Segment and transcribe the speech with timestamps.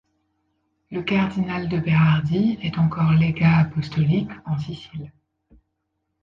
[0.89, 5.11] Le cardinal de Berardi est encore légat apostolique en Sicile.